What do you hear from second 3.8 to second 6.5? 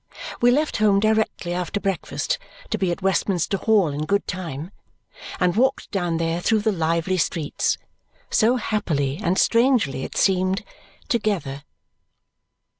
in good time and walked down there